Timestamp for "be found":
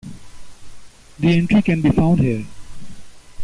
1.83-2.21